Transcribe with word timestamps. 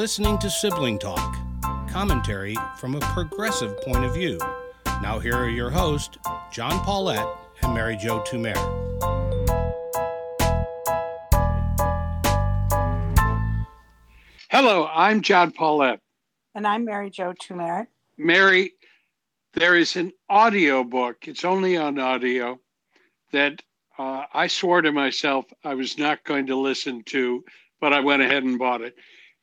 You're 0.00 0.04
listening 0.06 0.38
to 0.38 0.48
Sibling 0.48 0.98
Talk, 0.98 1.36
commentary 1.90 2.56
from 2.78 2.94
a 2.94 3.00
progressive 3.00 3.78
point 3.82 4.02
of 4.02 4.14
view. 4.14 4.38
Now, 5.02 5.18
here 5.18 5.36
are 5.36 5.50
your 5.50 5.68
hosts, 5.68 6.16
John 6.50 6.82
Paulette 6.86 7.28
and 7.62 7.74
Mary 7.74 7.98
Jo 7.98 8.20
Tumer. 8.20 8.56
Hello, 14.50 14.88
I'm 14.90 15.20
John 15.20 15.52
Paulette. 15.52 16.00
And 16.54 16.66
I'm 16.66 16.86
Mary 16.86 17.10
Jo 17.10 17.34
Tumer. 17.34 17.86
Mary, 18.16 18.72
there 19.52 19.76
is 19.76 19.96
an 19.96 20.12
audio 20.30 20.82
book, 20.82 21.28
it's 21.28 21.44
only 21.44 21.76
on 21.76 21.98
audio, 21.98 22.58
that 23.32 23.60
uh, 23.98 24.24
I 24.32 24.46
swore 24.46 24.80
to 24.80 24.92
myself 24.92 25.44
I 25.62 25.74
was 25.74 25.98
not 25.98 26.24
going 26.24 26.46
to 26.46 26.56
listen 26.56 27.02
to, 27.08 27.44
but 27.82 27.92
I 27.92 28.00
went 28.00 28.22
ahead 28.22 28.44
and 28.44 28.58
bought 28.58 28.80
it. 28.80 28.94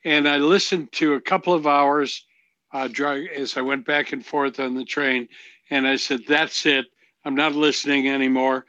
And 0.05 0.27
I 0.27 0.37
listened 0.37 0.91
to 0.93 1.13
a 1.13 1.21
couple 1.21 1.53
of 1.53 1.67
hours 1.67 2.25
uh, 2.73 2.89
as 3.35 3.57
I 3.57 3.61
went 3.61 3.85
back 3.85 4.13
and 4.13 4.25
forth 4.25 4.59
on 4.59 4.75
the 4.75 4.85
train. 4.85 5.27
And 5.69 5.87
I 5.87 5.95
said, 5.95 6.21
That's 6.27 6.65
it. 6.65 6.85
I'm 7.25 7.35
not 7.35 7.55
listening 7.55 8.07
anymore. 8.07 8.65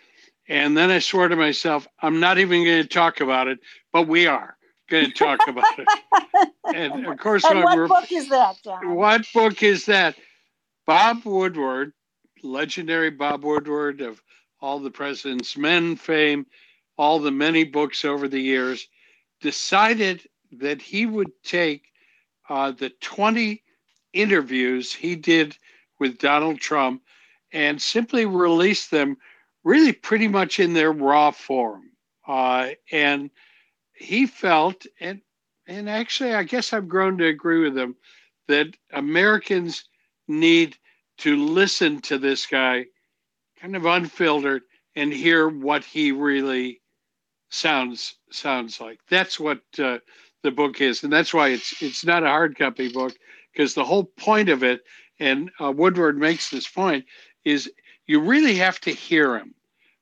And 0.48 0.76
then 0.76 0.90
I 0.90 0.98
swore 0.98 1.28
to 1.28 1.36
myself, 1.36 1.86
I'm 2.00 2.20
not 2.20 2.38
even 2.38 2.64
going 2.64 2.82
to 2.82 2.88
talk 2.88 3.20
about 3.20 3.48
it, 3.48 3.58
but 3.92 4.08
we 4.08 4.26
are 4.26 4.56
going 4.88 5.04
to 5.04 5.12
talk 5.12 5.40
about 5.46 5.78
it. 5.78 5.86
and 6.74 7.06
of 7.06 7.18
course, 7.18 7.44
and 7.44 7.62
what 7.62 7.88
book 7.88 8.10
is 8.10 8.28
that, 8.30 8.56
John? 8.64 8.94
What 8.94 9.26
book 9.34 9.62
is 9.62 9.86
that? 9.86 10.16
Bob 10.86 11.24
Woodward, 11.24 11.92
legendary 12.42 13.10
Bob 13.10 13.44
Woodward 13.44 14.00
of 14.00 14.22
all 14.60 14.80
the 14.80 14.90
President's 14.90 15.56
Men 15.56 15.96
fame, 15.96 16.46
all 16.96 17.18
the 17.18 17.30
many 17.30 17.64
books 17.64 18.04
over 18.04 18.26
the 18.26 18.40
years, 18.40 18.88
decided 19.40 20.26
that 20.52 20.80
he 20.80 21.06
would 21.06 21.30
take 21.42 21.84
uh, 22.48 22.72
the 22.72 22.90
20 23.00 23.62
interviews 24.12 24.92
he 24.92 25.16
did 25.16 25.56
with 25.98 26.18
Donald 26.18 26.60
Trump 26.60 27.02
and 27.52 27.80
simply 27.80 28.26
release 28.26 28.88
them 28.88 29.16
really 29.64 29.92
pretty 29.92 30.28
much 30.28 30.58
in 30.58 30.74
their 30.74 30.92
raw 30.92 31.30
form. 31.30 31.90
Uh, 32.26 32.70
and 32.92 33.30
he 33.94 34.26
felt, 34.26 34.86
and 35.00 35.20
and 35.66 35.88
actually, 35.88 36.34
I 36.34 36.44
guess 36.44 36.72
I've 36.72 36.88
grown 36.88 37.18
to 37.18 37.26
agree 37.26 37.62
with 37.62 37.76
him, 37.76 37.96
that 38.46 38.68
Americans 38.92 39.84
need 40.26 40.76
to 41.18 41.36
listen 41.36 42.00
to 42.02 42.16
this 42.16 42.46
guy 42.46 42.86
kind 43.60 43.76
of 43.76 43.84
unfiltered 43.84 44.62
and 44.96 45.12
hear 45.12 45.48
what 45.48 45.84
he 45.84 46.12
really 46.12 46.80
sounds 47.50 48.14
sounds 48.30 48.80
like. 48.80 49.00
That's 49.08 49.38
what 49.38 49.60
uh, 49.78 49.98
the 50.42 50.50
book 50.50 50.80
is, 50.80 51.02
and 51.02 51.12
that's 51.12 51.34
why 51.34 51.48
it's 51.48 51.80
it's 51.82 52.04
not 52.04 52.22
a 52.22 52.28
hard 52.28 52.56
copy 52.56 52.90
book 52.90 53.14
because 53.52 53.74
the 53.74 53.84
whole 53.84 54.04
point 54.04 54.48
of 54.48 54.62
it, 54.62 54.82
and 55.18 55.50
uh, 55.60 55.72
Woodward 55.72 56.18
makes 56.18 56.50
this 56.50 56.68
point, 56.68 57.04
is 57.44 57.70
you 58.06 58.20
really 58.20 58.56
have 58.56 58.80
to 58.80 58.90
hear 58.90 59.36
him. 59.36 59.54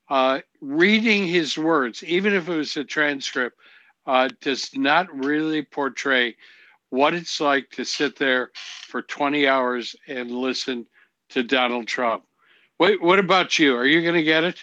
Uh, 0.08 0.40
reading 0.60 1.26
his 1.26 1.58
words, 1.58 2.04
even 2.04 2.32
if 2.32 2.48
it 2.48 2.56
was 2.56 2.76
a 2.76 2.84
transcript, 2.84 3.58
uh, 4.06 4.28
does 4.40 4.70
not 4.76 5.12
really 5.12 5.62
portray 5.62 6.36
what 6.90 7.12
it's 7.12 7.40
like 7.40 7.68
to 7.70 7.84
sit 7.84 8.16
there 8.16 8.50
for 8.86 9.02
20 9.02 9.48
hours 9.48 9.96
and 10.06 10.30
listen 10.30 10.86
to 11.30 11.42
Donald 11.42 11.88
Trump. 11.88 12.24
Wait, 12.78 13.02
what 13.02 13.18
about 13.18 13.58
you? 13.58 13.74
Are 13.74 13.86
you 13.86 14.02
going 14.02 14.14
to 14.14 14.22
get 14.22 14.44
it? 14.44 14.60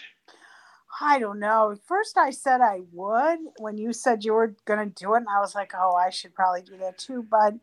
I 1.00 1.18
don't 1.18 1.40
know. 1.40 1.76
First, 1.86 2.16
I 2.16 2.30
said 2.30 2.60
I 2.60 2.80
would 2.92 3.38
when 3.58 3.78
you 3.78 3.92
said 3.92 4.24
you 4.24 4.32
were 4.32 4.54
going 4.64 4.78
to 4.78 5.04
do 5.04 5.14
it, 5.14 5.18
and 5.18 5.28
I 5.28 5.40
was 5.40 5.54
like, 5.54 5.72
oh, 5.76 5.94
I 5.94 6.10
should 6.10 6.34
probably 6.34 6.62
do 6.62 6.76
that 6.78 6.98
too. 6.98 7.26
But 7.28 7.54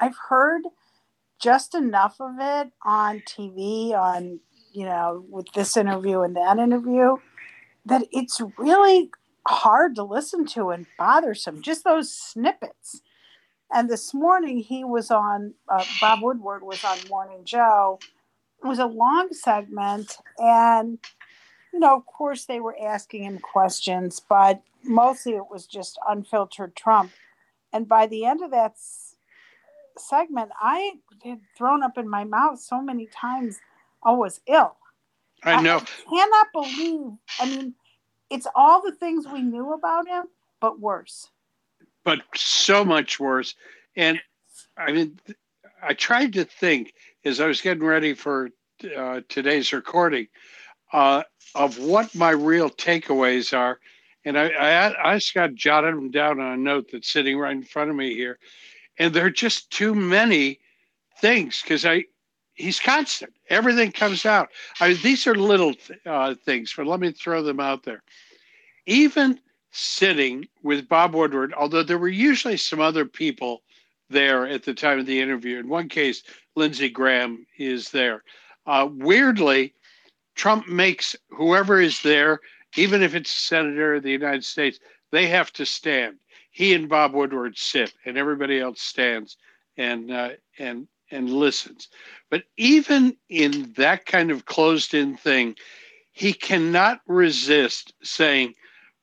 I've 0.00 0.16
heard 0.28 0.62
just 1.38 1.74
enough 1.74 2.16
of 2.20 2.34
it 2.38 2.72
on 2.84 3.20
TV, 3.20 3.92
on, 3.92 4.40
you 4.72 4.84
know, 4.84 5.24
with 5.28 5.46
this 5.54 5.76
interview 5.76 6.20
and 6.20 6.36
that 6.36 6.58
interview, 6.58 7.16
that 7.84 8.06
it's 8.10 8.40
really 8.56 9.10
hard 9.46 9.94
to 9.96 10.02
listen 10.02 10.46
to 10.46 10.70
and 10.70 10.86
bothersome. 10.98 11.62
Just 11.62 11.84
those 11.84 12.12
snippets. 12.12 13.02
And 13.72 13.90
this 13.90 14.14
morning, 14.14 14.58
he 14.58 14.82
was 14.82 15.10
on, 15.10 15.54
uh, 15.68 15.84
Bob 16.00 16.22
Woodward 16.22 16.62
was 16.62 16.82
on 16.84 16.98
Morning 17.10 17.44
Joe. 17.44 17.98
It 18.64 18.66
was 18.66 18.78
a 18.78 18.86
long 18.86 19.28
segment, 19.32 20.16
and 20.38 20.98
you 21.72 21.78
know, 21.78 21.96
of 21.96 22.06
course, 22.06 22.44
they 22.44 22.60
were 22.60 22.76
asking 22.80 23.24
him 23.24 23.38
questions, 23.38 24.20
but 24.20 24.62
mostly 24.84 25.34
it 25.34 25.50
was 25.50 25.66
just 25.66 25.98
unfiltered 26.08 26.74
Trump. 26.74 27.12
And 27.72 27.86
by 27.88 28.06
the 28.06 28.24
end 28.24 28.42
of 28.42 28.50
that 28.52 28.72
s- 28.72 29.16
segment, 29.96 30.50
I 30.60 30.92
had 31.24 31.40
thrown 31.56 31.82
up 31.82 31.98
in 31.98 32.08
my 32.08 32.24
mouth 32.24 32.60
so 32.60 32.80
many 32.80 33.06
times 33.06 33.60
I 34.02 34.12
was 34.12 34.40
ill. 34.46 34.76
I 35.42 35.62
know. 35.62 35.78
I 35.78 36.10
cannot 36.10 36.46
believe. 36.52 37.12
I 37.38 37.46
mean, 37.46 37.74
it's 38.30 38.46
all 38.54 38.82
the 38.82 38.92
things 38.92 39.26
we 39.26 39.42
knew 39.42 39.72
about 39.72 40.08
him, 40.08 40.24
but 40.60 40.80
worse. 40.80 41.30
But 42.04 42.20
so 42.34 42.84
much 42.84 43.20
worse. 43.20 43.54
And 43.96 44.20
I 44.76 44.92
mean, 44.92 45.18
I 45.82 45.94
tried 45.94 46.32
to 46.34 46.44
think 46.44 46.94
as 47.24 47.40
I 47.40 47.46
was 47.46 47.60
getting 47.60 47.84
ready 47.84 48.14
for 48.14 48.50
uh, 48.96 49.20
today's 49.28 49.72
recording 49.72 50.28
uh, 50.92 51.22
of 51.54 51.78
what 51.78 52.14
my 52.14 52.30
real 52.30 52.70
takeaways 52.70 53.56
are. 53.56 53.78
And 54.24 54.38
I, 54.38 54.48
I, 54.48 55.12
I 55.12 55.14
just 55.16 55.34
got 55.34 55.54
jotted 55.54 55.94
them 55.94 56.10
down 56.10 56.40
on 56.40 56.52
a 56.52 56.56
note 56.56 56.90
that's 56.92 57.10
sitting 57.10 57.38
right 57.38 57.56
in 57.56 57.62
front 57.62 57.90
of 57.90 57.96
me 57.96 58.14
here. 58.14 58.38
And 58.98 59.14
there 59.14 59.26
are 59.26 59.30
just 59.30 59.70
too 59.70 59.94
many 59.94 60.60
things 61.20 61.62
because 61.62 61.84
I, 61.84 62.04
he's 62.54 62.80
constant. 62.80 63.32
Everything 63.48 63.92
comes 63.92 64.26
out. 64.26 64.48
I 64.80 64.94
these 64.94 65.26
are 65.26 65.34
little 65.34 65.74
uh, 66.04 66.34
things, 66.34 66.74
but 66.76 66.86
let 66.86 67.00
me 67.00 67.12
throw 67.12 67.42
them 67.42 67.60
out 67.60 67.84
there. 67.84 68.02
Even 68.86 69.40
sitting 69.70 70.48
with 70.62 70.88
Bob 70.88 71.14
Woodward, 71.14 71.54
although 71.54 71.82
there 71.82 71.98
were 71.98 72.08
usually 72.08 72.56
some 72.56 72.80
other 72.80 73.04
people 73.04 73.62
there 74.10 74.46
at 74.46 74.64
the 74.64 74.74
time 74.74 74.98
of 74.98 75.06
the 75.06 75.20
interview. 75.20 75.58
In 75.58 75.68
one 75.68 75.88
case, 75.88 76.22
Lindsey 76.56 76.88
Graham 76.88 77.46
is 77.58 77.90
there. 77.90 78.24
Uh, 78.66 78.88
weirdly, 78.90 79.74
Trump 80.38 80.68
makes 80.68 81.16
whoever 81.30 81.80
is 81.80 82.00
there, 82.02 82.40
even 82.76 83.02
if 83.02 83.14
it's 83.14 83.30
a 83.30 83.38
senator 83.38 83.96
of 83.96 84.04
the 84.04 84.12
United 84.12 84.44
States, 84.44 84.78
they 85.10 85.26
have 85.26 85.52
to 85.54 85.66
stand. 85.66 86.16
He 86.50 86.74
and 86.74 86.88
Bob 86.88 87.12
Woodward 87.12 87.58
sit, 87.58 87.92
and 88.06 88.16
everybody 88.16 88.60
else 88.60 88.80
stands 88.80 89.36
and 89.76 90.10
uh, 90.10 90.30
and 90.58 90.88
and 91.10 91.28
listens. 91.28 91.88
But 92.30 92.44
even 92.56 93.16
in 93.28 93.72
that 93.76 94.06
kind 94.06 94.30
of 94.30 94.44
closed-in 94.44 95.16
thing, 95.16 95.56
he 96.12 96.32
cannot 96.32 97.00
resist 97.06 97.94
saying 98.02 98.54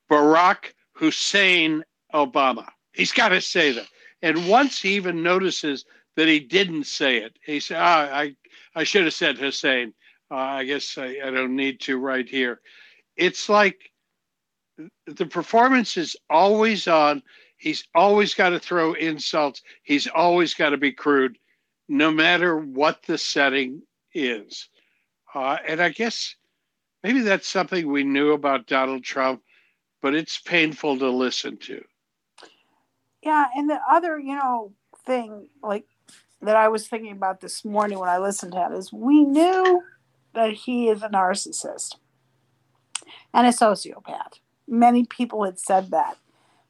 Barack 0.09 0.73
Hussein 0.93 1.83
Obama. 2.13 2.67
He's 2.93 3.11
got 3.11 3.29
to 3.29 3.41
say 3.41 3.71
that. 3.71 3.87
And 4.21 4.47
once 4.47 4.81
he 4.81 4.95
even 4.95 5.23
notices 5.23 5.83
that 6.15 6.27
he 6.27 6.39
didn't 6.39 6.85
say 6.85 7.17
it, 7.17 7.37
he 7.43 7.59
said, 7.59 7.77
ah, 7.81 8.09
I, 8.13 8.35
I 8.75 8.83
should 8.83 9.03
have 9.03 9.13
said 9.13 9.37
Hussein. 9.37 9.93
Uh, 10.35 10.57
I 10.57 10.65
guess 10.65 10.97
I, 10.97 11.17
I 11.23 11.31
don't 11.31 11.55
need 11.55 11.79
to 11.81 11.97
right 11.97 12.27
here. 12.27 12.59
It's 13.15 13.47
like 13.47 13.89
the 15.07 15.25
performance 15.25 15.95
is 15.95 16.17
always 16.29 16.89
on. 16.89 17.23
He's 17.55 17.87
always 17.95 18.33
got 18.33 18.49
to 18.49 18.59
throw 18.59 18.95
insults. 18.95 19.61
He's 19.83 20.07
always 20.07 20.53
got 20.53 20.71
to 20.71 20.77
be 20.77 20.91
crude, 20.91 21.37
no 21.87 22.11
matter 22.11 22.57
what 22.57 23.01
the 23.03 23.17
setting 23.17 23.83
is. 24.13 24.67
Uh, 25.33 25.55
and 25.65 25.81
I 25.81 25.87
guess 25.87 26.35
maybe 27.01 27.21
that's 27.21 27.47
something 27.47 27.89
we 27.89 28.03
knew 28.03 28.33
about 28.33 28.67
Donald 28.67 29.05
Trump, 29.05 29.41
but 30.01 30.15
it's 30.15 30.41
painful 30.41 30.99
to 30.99 31.09
listen 31.09 31.55
to. 31.59 31.81
Yeah, 33.23 33.45
and 33.55 33.69
the 33.69 33.79
other, 33.89 34.19
you 34.19 34.35
know, 34.35 34.73
thing 35.05 35.47
like 35.63 35.85
that 36.41 36.57
I 36.57 36.67
was 36.67 36.89
thinking 36.89 37.13
about 37.13 37.39
this 37.39 37.63
morning 37.63 37.99
when 37.99 38.09
I 38.09 38.17
listened 38.17 38.51
to 38.51 38.67
it 38.69 38.77
is 38.77 38.91
we 38.91 39.23
knew 39.23 39.81
that 40.35 40.53
he 40.53 40.89
is 40.89 41.01
a 41.01 41.09
narcissist 41.09 41.95
and 43.33 43.47
a 43.47 43.51
sociopath. 43.51 44.39
Many 44.67 45.05
people 45.05 45.43
had 45.43 45.59
said 45.59 45.91
that. 45.91 46.17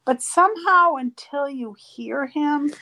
But 0.04 0.22
somehow, 0.22 0.94
until 0.94 1.48
you 1.48 1.74
hear 1.78 2.26
him, 2.26 2.72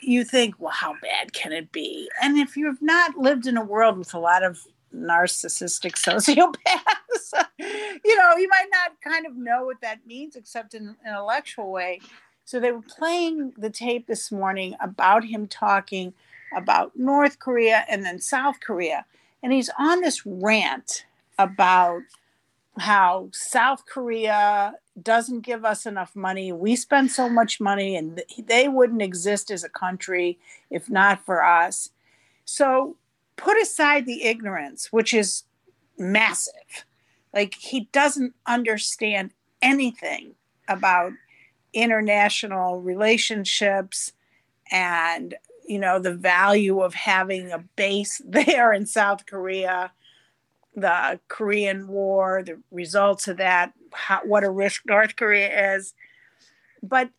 you 0.00 0.24
think, 0.24 0.56
well, 0.58 0.72
how 0.72 0.94
bad 1.00 1.32
can 1.32 1.52
it 1.52 1.70
be? 1.72 2.08
And 2.22 2.38
if 2.38 2.56
you've 2.56 2.82
not 2.82 3.16
lived 3.16 3.46
in 3.46 3.56
a 3.56 3.64
world 3.64 3.98
with 3.98 4.14
a 4.14 4.18
lot 4.18 4.42
of 4.42 4.58
narcissistic 4.94 5.92
sociopaths, 5.94 7.44
you 8.04 8.16
know, 8.16 8.36
you 8.36 8.48
might 8.48 8.68
not 8.72 9.00
kind 9.00 9.26
of 9.26 9.36
know 9.36 9.64
what 9.64 9.80
that 9.82 10.06
means 10.06 10.36
except 10.36 10.74
in 10.74 10.88
an 10.88 10.96
intellectual 11.06 11.70
way. 11.70 12.00
So 12.44 12.58
they 12.58 12.72
were 12.72 12.82
playing 12.82 13.52
the 13.56 13.70
tape 13.70 14.08
this 14.08 14.32
morning 14.32 14.74
about 14.80 15.24
him 15.24 15.46
talking 15.46 16.14
about 16.56 16.96
North 16.96 17.38
Korea 17.38 17.84
and 17.88 18.04
then 18.04 18.20
South 18.20 18.58
Korea 18.58 19.04
and 19.42 19.52
he's 19.52 19.70
on 19.78 20.00
this 20.00 20.24
rant 20.24 21.04
about 21.38 22.02
how 22.78 23.28
South 23.32 23.84
Korea 23.86 24.74
doesn't 25.00 25.40
give 25.40 25.64
us 25.64 25.86
enough 25.86 26.14
money. 26.14 26.52
We 26.52 26.76
spend 26.76 27.10
so 27.10 27.28
much 27.28 27.60
money, 27.60 27.96
and 27.96 28.22
they 28.38 28.68
wouldn't 28.68 29.02
exist 29.02 29.50
as 29.50 29.64
a 29.64 29.68
country 29.68 30.38
if 30.70 30.88
not 30.88 31.24
for 31.24 31.44
us. 31.44 31.90
So 32.44 32.96
put 33.36 33.60
aside 33.60 34.06
the 34.06 34.24
ignorance, 34.24 34.92
which 34.92 35.14
is 35.14 35.44
massive. 35.98 36.84
Like 37.32 37.54
he 37.54 37.88
doesn't 37.92 38.34
understand 38.46 39.30
anything 39.62 40.34
about 40.68 41.12
international 41.72 42.80
relationships 42.80 44.12
and 44.70 45.34
you 45.70 45.78
know 45.78 45.98
the 45.98 46.14
value 46.14 46.80
of 46.80 46.94
having 46.94 47.52
a 47.52 47.64
base 47.76 48.20
there 48.26 48.72
in 48.72 48.86
South 48.86 49.26
Korea 49.26 49.92
the 50.74 51.20
Korean 51.28 51.88
War, 51.88 52.42
the 52.44 52.60
results 52.70 53.28
of 53.28 53.36
that, 53.38 53.72
how, 53.92 54.20
what 54.24 54.44
a 54.44 54.50
risk 54.50 54.82
North 54.86 55.16
Korea 55.16 55.76
is. 55.76 55.94
But 56.82 57.10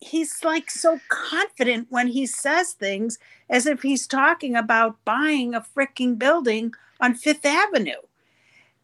he's 0.00 0.42
like 0.42 0.70
so 0.70 1.00
confident 1.08 1.88
when 1.90 2.08
he 2.08 2.26
says 2.26 2.72
things 2.72 3.18
as 3.48 3.66
if 3.66 3.82
he's 3.82 4.06
talking 4.06 4.56
about 4.56 5.04
buying 5.04 5.54
a 5.54 5.60
freaking 5.60 6.18
building 6.18 6.72
on 7.00 7.14
Fifth 7.14 7.44
Avenue. 7.44 8.00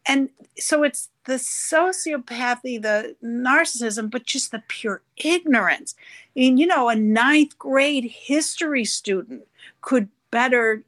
And 0.09 0.31
so 0.57 0.81
it's 0.81 1.09
the 1.25 1.35
sociopathy, 1.35 2.81
the 2.81 3.15
narcissism, 3.23 4.09
but 4.09 4.25
just 4.25 4.49
the 4.49 4.63
pure 4.67 5.03
ignorance. 5.17 5.93
I 6.35 6.39
mean, 6.39 6.57
you 6.57 6.65
know, 6.65 6.89
a 6.89 6.95
ninth 6.95 7.59
grade 7.59 8.05
history 8.05 8.85
student 8.85 9.47
could 9.81 10.09
better 10.31 10.83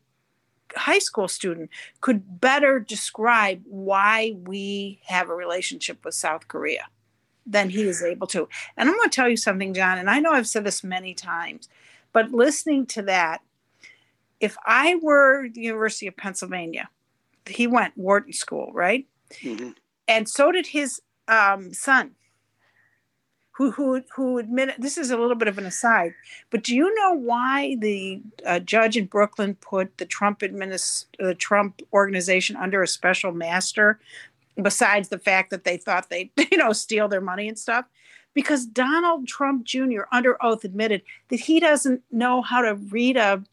high 0.76 1.00
school 1.00 1.28
student 1.28 1.70
could 2.00 2.42
better 2.42 2.80
describe 2.80 3.62
why 3.68 4.34
we 4.46 5.00
have 5.06 5.30
a 5.30 5.36
relationship 5.36 6.04
with 6.04 6.16
South 6.16 6.48
Korea 6.48 6.88
than 7.46 7.70
he 7.70 7.84
is 7.84 8.02
able 8.02 8.26
to. 8.28 8.50
And 8.76 8.90
I'm 8.90 8.96
going 8.96 9.10
to 9.10 9.16
tell 9.16 9.30
you 9.30 9.38
something, 9.38 9.76
John, 9.76 10.00
and 10.00 10.10
I 10.10 10.20
know 10.20 10.32
I've 10.32 10.48
said 10.48 10.64
this 10.64 10.84
many 10.84 11.14
times, 11.14 11.70
but 12.12 12.32
listening 12.32 12.88
to 12.88 13.04
that, 13.04 13.42
if 14.40 14.58
I 14.66 14.96
were 14.96 15.48
the 15.48 15.62
University 15.62 16.08
of 16.08 16.18
Pennsylvania, 16.18 16.90
he 17.46 17.68
went 17.68 17.98
Wharton 17.98 18.34
School, 18.34 18.72
right? 18.74 19.06
Mm-hmm. 19.42 19.72
And 20.08 20.28
so 20.28 20.52
did 20.52 20.68
his 20.68 21.02
um, 21.28 21.74
son 21.74 22.16
who 23.62 23.72
who 23.72 24.02
who 24.16 24.38
admitted 24.38 24.76
this 24.80 24.98
is 24.98 25.12
a 25.12 25.18
little 25.18 25.36
bit 25.36 25.48
of 25.48 25.58
an 25.58 25.66
aside, 25.66 26.14
but 26.50 26.64
do 26.64 26.76
you 26.76 26.94
know 26.96 27.14
why 27.14 27.76
the 27.80 28.22
uh, 28.46 28.60
judge 28.60 28.98
in 28.98 29.06
Brooklyn 29.06 29.56
put 29.56 29.98
the 29.98 30.06
Trump 30.06 30.40
administ- 30.40 31.06
the 31.20 31.36
Trump 31.36 31.82
organization 31.94 32.56
under 32.56 32.82
a 32.82 32.88
special 32.88 33.32
master? 33.32 34.00
Besides 34.62 35.10
the 35.10 35.20
fact 35.20 35.50
that 35.52 35.64
they 35.64 35.78
thought 35.78 36.10
they 36.10 36.32
you 36.52 36.58
know 36.58 36.74
steal 36.74 37.08
their 37.08 37.22
money 37.22 37.48
and 37.48 37.60
stuff, 37.60 37.86
because 38.34 38.66
Donald 38.66 39.28
Trump 39.28 39.66
Jr. 39.66 40.04
under 40.12 40.42
oath 40.44 40.64
admitted 40.64 41.02
that 41.30 41.42
he 41.42 41.60
doesn't 41.60 42.02
know 42.12 42.42
how 42.42 42.62
to 42.62 42.76
read 42.76 43.18
a 43.18 43.44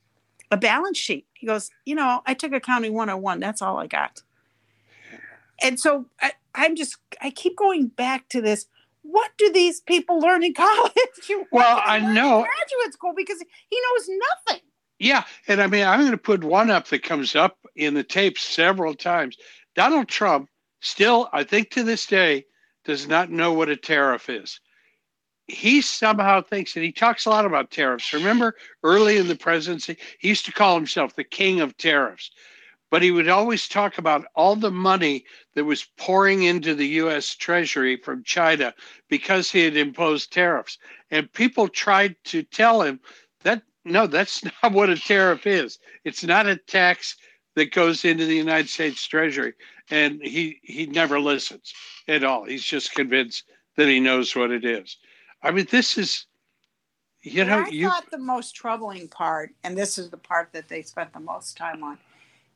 a 0.51 0.57
balance 0.57 0.97
sheet. 0.97 1.27
He 1.35 1.47
goes, 1.47 1.71
you 1.85 1.95
know, 1.95 2.23
I 2.25 2.35
took 2.35 2.53
accounting 2.53 2.95
101. 2.95 3.41
That's 3.41 3.61
all 3.61 3.79
I 3.79 3.87
got. 3.87 4.23
And 5.63 5.79
so 5.79 6.07
I, 6.21 6.33
I'm 6.55 6.77
just 6.77 6.97
I 7.21 7.31
keep 7.31 7.57
going 7.57 7.89
back 7.89 8.29
to 8.31 8.41
this 8.41 8.67
what 9.03 9.31
do 9.39 9.51
these 9.51 9.81
people 9.81 10.19
learn 10.19 10.43
in 10.43 10.55
college? 10.55 10.93
well, 11.51 11.83
I 11.85 11.99
know 11.99 12.45
graduate 12.45 12.93
school 12.93 13.15
because 13.17 13.39
he 13.39 13.81
knows 13.81 14.09
nothing. 14.47 14.63
Yeah, 14.99 15.25
and 15.47 15.63
I 15.63 15.69
mean, 15.69 15.87
I'm 15.87 16.01
going 16.01 16.11
to 16.11 16.19
put 16.19 16.43
one 16.43 16.71
up 16.71 16.89
that 16.89 17.05
comes 17.05 17.37
up 17.37 17.57
in 17.77 17.95
the 17.95 18.03
tape 18.03 18.37
several 18.37 18.95
times. 18.95 19.37
Donald 19.77 20.09
Trump 20.09 20.49
still, 20.81 21.29
I 21.33 21.45
think 21.45 21.71
to 21.71 21.85
this 21.85 22.05
day, 22.05 22.45
does 22.85 23.07
not 23.07 23.31
know 23.31 23.53
what 23.53 23.69
a 23.69 23.77
tariff 23.77 24.29
is. 24.29 24.61
He 25.47 25.81
somehow 25.83 26.43
thinks 26.43 26.75
that 26.75 26.83
he 26.83 26.91
talks 26.91 27.27
a 27.27 27.31
lot 27.31 27.47
about 27.47 27.71
tariffs. 27.71 28.13
Remember, 28.13 28.55
early 28.83 29.19
in 29.19 29.29
the 29.29 29.37
presidency, 29.37 29.97
he 30.19 30.29
used 30.29 30.45
to 30.47 30.53
call 30.53 30.75
himself 30.75 31.15
the 31.15 31.25
king 31.25 31.61
of 31.61 31.77
tariffs 31.77 32.31
but 32.91 33.03
he 33.03 33.11
would 33.11 33.29
always 33.29 33.69
talk 33.69 33.99
about 33.99 34.27
all 34.35 34.57
the 34.57 34.71
money 34.71 35.25
that 35.55 35.65
was 35.65 35.87
pouring 35.97 36.45
into 36.45 36.75
the 36.75 36.87
US 36.87 37.35
Treasury 37.35 37.97
from 37.97 38.25
China 38.25 38.75
because 39.09 39.51
he 39.51 39.65
had 39.65 39.77
imposed 39.77 40.33
tariffs. 40.33 40.79
And 41.11 41.33
people 41.33 41.69
tried 41.69 42.17
to 42.25 42.43
tell 42.43 42.83
him 42.83 43.01
that 43.43 43.63
no, 43.85 44.07
that's 44.07 44.43
not 44.63 44.73
what 44.73 44.91
a 44.91 44.97
tariff 44.97 45.47
is. 45.47 45.79
It's 46.05 46.25
not 46.25 46.47
a 46.47 46.57
tax 46.57 47.17
that 47.57 47.73
goes 47.73 48.05
into 48.05 48.27
the 48.27 48.37
United 48.37 48.69
States 48.69 49.07
Treasury. 49.07 49.55
And 49.91 50.21
he 50.23 50.61
he 50.63 50.87
never 50.87 51.19
listens 51.19 51.73
at 52.07 52.25
all. 52.25 52.45
He's 52.45 52.65
just 52.65 52.95
convinced 52.95 53.45
that 53.77 53.89
he 53.89 54.01
knows 54.01 54.37
what 54.37 54.51
it 54.51 54.65
is. 54.65 54.97
I 55.43 55.51
mean, 55.51 55.67
this 55.71 55.97
is 55.97 56.27
you 57.23 57.45
know, 57.45 57.65
I 57.67 57.69
you 57.69 57.89
thought 57.89 58.11
the 58.11 58.19
most 58.19 58.55
troubling 58.55 59.09
part, 59.09 59.51
and 59.65 59.77
this 59.77 59.99
is 59.99 60.09
the 60.11 60.17
part 60.17 60.51
that 60.53 60.69
they 60.69 60.83
spent 60.83 61.13
the 61.13 61.21
most 61.21 61.57
time 61.57 61.83
on, 61.83 61.99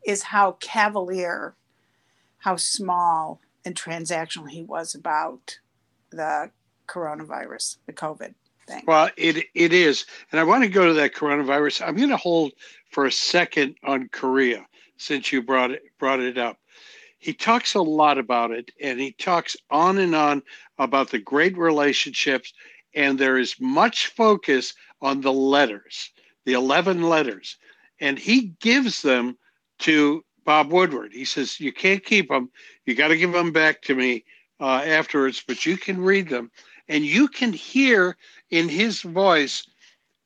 is 0.05 0.23
how 0.23 0.53
cavalier, 0.61 1.55
how 2.39 2.57
small 2.57 3.41
and 3.65 3.75
transactional 3.75 4.51
he 4.51 4.63
was 4.63 4.95
about 4.95 5.59
the 6.11 6.51
coronavirus, 6.89 7.79
the 7.87 7.93
COVID 7.93 8.35
thing. 8.67 8.83
Well, 8.87 9.11
it 9.17 9.47
it 9.55 9.73
is, 9.73 10.07
and 10.31 10.41
I 10.41 10.45
want 10.45 10.65
to 10.65 10.69
go 10.69 10.87
to 10.87 10.95
that 10.95 11.15
coronavirus. 11.15 11.87
I'm 11.87 11.97
going 11.97 12.09
to 12.11 12.17
hold 12.17 12.53
for 12.91 13.07
a 13.07 13.13
second 13.13 13.77
on 13.85 14.09
Korea 14.13 14.67
since 14.97 15.33
you 15.33 15.43
brought 15.43 15.71
it 15.71 15.83
brought 15.99 16.21
it 16.21 16.39
up. 16.39 16.59
He 17.19 17.33
talks 17.33 17.75
a 17.75 17.83
lot 17.83 18.19
about 18.19 18.51
it, 18.51 18.73
and 18.81 18.99
he 18.99 19.13
talks 19.13 19.57
on 19.71 19.99
and 19.99 20.15
on 20.15 20.43
about 20.79 21.11
the 21.11 21.21
great 21.21 21.57
relationships, 21.57 22.53
and 22.95 23.19
there 23.19 23.39
is 23.39 23.61
much 23.61 24.09
focus 24.09 24.75
on 25.01 25.21
the 25.21 25.33
letters, 25.33 26.11
the 26.45 26.55
eleven 26.55 27.03
letters, 27.03 27.57
and 28.01 28.19
he 28.19 28.55
gives 28.61 29.03
them 29.03 29.39
to 29.83 30.25
Bob 30.45 30.73
Woodward. 30.73 31.13
He 31.13 31.25
says, 31.25 31.61
You 31.61 31.73
can't 31.73 32.05
keep 32.05 32.29
them. 32.29 32.51
You 32.87 32.95
got 32.95 33.09
to 33.09 33.17
give 33.17 33.33
them 33.33 33.53
back 33.53 33.83
to 33.83 33.95
me 33.95 34.25
uh, 34.61 34.83
afterwards, 34.85 35.43
but 35.47 35.67
you 35.67 35.77
can 35.77 36.01
read 36.01 36.29
them. 36.29 36.51
And 36.89 37.05
you 37.05 37.29
can 37.29 37.53
hear 37.53 38.17
in 38.51 38.69
his 38.69 39.03
voice 39.03 39.67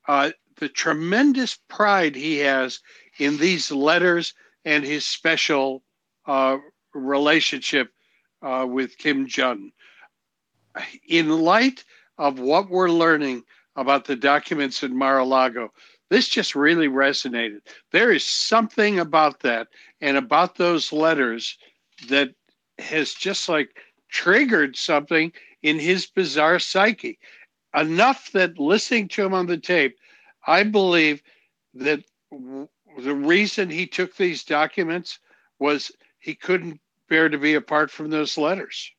uh, 0.08 0.30
the 0.56 0.68
tremendous 0.68 1.58
pride 1.68 2.16
he 2.16 2.38
has 2.38 2.80
in 3.18 3.36
these 3.36 3.70
letters 3.70 4.34
and 4.64 4.84
his 4.84 5.06
special 5.06 5.82
uh, 6.26 6.58
relationship 6.94 7.92
uh, 8.42 8.66
with 8.68 8.98
Kim 8.98 9.26
Jong. 9.26 9.70
In 11.08 11.28
light 11.30 11.84
of 12.18 12.38
what 12.38 12.68
we're 12.68 12.90
learning 12.90 13.44
about 13.76 14.06
the 14.06 14.16
documents 14.16 14.82
in 14.82 14.96
Mar-a-Lago, 14.96 15.70
this 16.10 16.28
just 16.28 16.54
really 16.54 16.88
resonated. 16.88 17.60
There 17.92 18.12
is 18.12 18.24
something 18.24 18.98
about 18.98 19.40
that 19.40 19.68
and 20.00 20.16
about 20.16 20.56
those 20.56 20.92
letters 20.92 21.58
that 22.08 22.30
has 22.78 23.12
just 23.12 23.48
like 23.48 23.76
triggered 24.08 24.76
something 24.76 25.32
in 25.62 25.78
his 25.78 26.06
bizarre 26.06 26.58
psyche. 26.58 27.18
Enough 27.74 28.30
that 28.32 28.58
listening 28.58 29.08
to 29.08 29.24
him 29.24 29.34
on 29.34 29.46
the 29.46 29.58
tape, 29.58 29.96
I 30.46 30.62
believe 30.62 31.22
that 31.74 32.04
w- 32.30 32.68
the 32.98 33.14
reason 33.14 33.68
he 33.68 33.86
took 33.86 34.16
these 34.16 34.44
documents 34.44 35.18
was 35.58 35.90
he 36.20 36.34
couldn't 36.34 36.80
bear 37.08 37.28
to 37.28 37.38
be 37.38 37.54
apart 37.54 37.90
from 37.90 38.10
those 38.10 38.38
letters. 38.38 38.90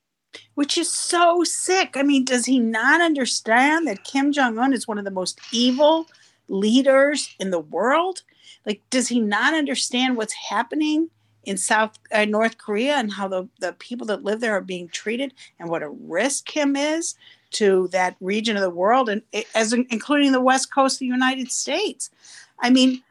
Which 0.55 0.77
is 0.77 0.93
so 0.93 1.43
sick. 1.43 1.95
I 1.95 2.03
mean, 2.03 2.25
does 2.25 2.45
he 2.45 2.59
not 2.59 3.01
understand 3.01 3.87
that 3.87 4.03
Kim 4.03 4.31
Jong 4.31 4.59
un 4.59 4.73
is 4.73 4.87
one 4.87 4.97
of 4.97 5.05
the 5.05 5.11
most 5.11 5.39
evil, 5.51 6.07
leaders 6.47 7.35
in 7.39 7.51
the 7.51 7.59
world? 7.59 8.23
Like, 8.65 8.81
does 8.89 9.07
he 9.07 9.19
not 9.19 9.53
understand 9.53 10.17
what's 10.17 10.33
happening 10.33 11.09
in 11.43 11.57
South 11.57 11.97
uh, 12.11 12.25
North 12.25 12.57
Korea 12.57 12.95
and 12.95 13.13
how 13.13 13.27
the, 13.27 13.47
the 13.59 13.73
people 13.73 14.05
that 14.07 14.23
live 14.23 14.41
there 14.41 14.53
are 14.53 14.61
being 14.61 14.89
treated 14.89 15.33
and 15.59 15.69
what 15.69 15.83
a 15.83 15.89
risk 15.89 16.45
Kim 16.45 16.75
is 16.75 17.15
to 17.51 17.87
that 17.93 18.17
region 18.19 18.57
of 18.57 18.61
the 18.61 18.69
world 18.69 19.07
and 19.07 19.21
as 19.55 19.71
including 19.71 20.33
the 20.33 20.41
west 20.41 20.73
coast 20.73 20.97
of 20.97 20.99
the 20.99 21.05
United 21.05 21.49
States? 21.51 22.09
I 22.59 22.69
mean, 22.69 23.01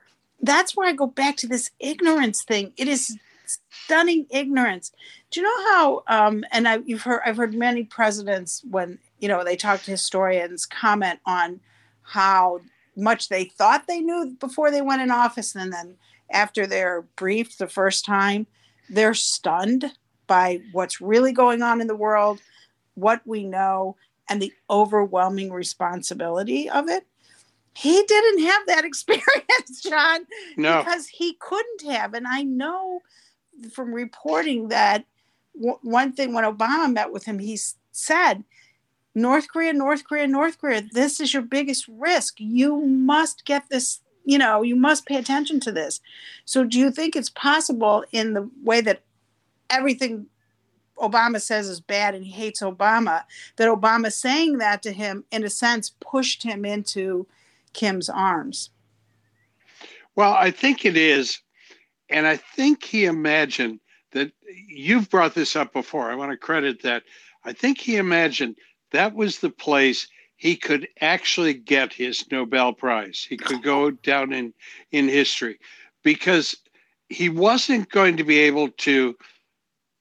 that's 0.41 0.77
where 0.77 0.87
I 0.87 0.93
go 0.93 1.07
back 1.07 1.37
to 1.39 1.47
this 1.47 1.71
ignorance 1.81 2.43
thing. 2.43 2.73
It 2.77 2.89
is 2.89 3.17
stunning 3.47 4.27
ignorance. 4.31 4.93
Do 5.31 5.41
you 5.41 5.47
know 5.47 5.73
how? 5.73 6.03
Um, 6.07 6.45
and 6.53 6.69
I, 6.69 6.79
you've 6.85 7.03
heard 7.03 7.23
I've 7.25 7.37
heard 7.37 7.55
many 7.55 7.85
presidents 7.85 8.63
when 8.71 8.99
you 9.19 9.29
know 9.29 9.45
they 9.45 9.57
talk 9.57 9.83
to 9.83 9.91
historians 9.91 10.67
comment 10.67 11.21
on 11.25 11.61
how 12.03 12.61
much 12.97 13.29
they 13.29 13.45
thought 13.45 13.87
they 13.87 14.01
knew 14.01 14.37
before 14.41 14.71
they 14.71 14.83
went 14.83 15.03
in 15.03 15.11
office 15.11 15.55
and 15.55 15.73
then 15.73 15.97
after 16.31 16.67
they're 16.67 17.03
briefed 17.17 17.59
the 17.59 17.69
first 17.69 18.05
time 18.05 18.47
they're 18.91 19.15
stunned 19.15 19.85
by 20.27 20.61
what's 20.73 21.01
really 21.01 21.33
going 21.33 21.63
on 21.63 21.81
in 21.81 21.87
the 21.87 21.95
world 21.95 22.41
what 22.95 23.21
we 23.25 23.45
know 23.45 23.97
and 24.29 24.41
the 24.41 24.53
overwhelming 24.71 25.53
responsibility 25.53 26.69
of 26.71 26.89
it 26.89 27.07
he 27.75 28.03
didn't 28.05 28.43
have 28.45 28.67
that 28.67 28.85
experience 28.87 29.83
john 29.83 30.27
no. 30.57 30.79
because 30.79 31.07
he 31.07 31.35
couldn't 31.41 31.83
have 31.91 32.15
and 32.15 32.27
i 32.27 32.43
know 32.43 33.01
from 33.73 33.95
reporting 33.95 34.69
that 34.69 35.05
w- 35.55 35.79
one 35.83 36.13
thing 36.13 36.33
when 36.33 36.45
Obama 36.45 36.93
met 36.93 37.13
with 37.13 37.25
him, 37.25 37.39
he 37.39 37.59
said, 37.93 38.45
North 39.17 39.49
Korea, 39.49 39.73
North 39.73 40.05
Korea, 40.05 40.27
North 40.27 40.59
Korea, 40.59 40.83
this 40.93 41.21
is 41.21 41.33
your 41.33 41.43
biggest 41.43 41.89
risk. 41.89 42.35
You 42.39 42.83
must 42.83 43.47
get 43.47 43.71
this, 43.71 44.01
you 44.27 44.37
know, 44.37 44.61
you 44.61 44.77
must 44.77 45.07
pay 45.07 45.17
attention 45.17 45.59
to 45.61 45.73
this. 45.73 46.01
So, 46.45 46.65
do 46.65 46.79
you 46.79 46.91
think 46.91 47.17
it's 47.17 47.31
possible 47.31 48.05
in 48.13 48.35
the 48.35 48.51
way 48.63 48.83
that 48.83 49.01
everything 49.71 50.27
Obama 50.99 51.41
says 51.41 51.67
is 51.67 51.81
bad 51.81 52.15
and 52.15 52.27
he 52.27 52.31
hates 52.31 52.61
Obama, 52.61 53.25
that 53.57 53.71
Obama 53.71 54.13
saying 54.13 54.59
that 54.59 54.83
to 54.83 54.93
him, 54.93 55.25
in 55.33 55.45
a 55.45 55.51
sense, 55.51 55.93
pushed 55.99 56.43
him 56.43 56.67
into 56.67 57.27
Kim's 57.73 58.11
arms? 58.11 58.69
Well, 60.15 60.35
I 60.35 60.51
think 60.51 60.85
it 60.85 60.99
is. 60.99 61.41
And 62.11 62.27
I 62.27 62.37
think 62.37 62.85
he 62.85 63.07
imagined 63.07 63.81
that 64.13 64.33
you've 64.69 65.09
brought 65.09 65.35
this 65.35 65.57
up 65.57 65.73
before. 65.73 66.11
I 66.11 66.15
want 66.17 66.33
to 66.33 66.37
credit 66.37 66.83
that. 66.83 67.03
I 67.45 67.55
think 67.55 67.79
he 67.79 67.97
imagined 67.97 68.57
that 68.97 69.15
was 69.15 69.39
the 69.39 69.51
place 69.51 70.09
he 70.37 70.57
could 70.57 70.89
actually 71.01 71.55
get 71.55 71.93
his 71.93 72.31
Nobel 72.31 72.73
Prize. 72.73 73.27
He 73.29 73.37
could 73.37 73.63
go 73.63 73.91
down 73.91 74.33
in, 74.33 74.53
in 74.93 75.09
history 75.09 75.59
because 76.03 76.57
he 77.09 77.29
wasn't 77.29 77.91
going 77.91 78.17
to 78.17 78.25
be 78.25 78.39
able 78.39 78.69
to 78.71 79.17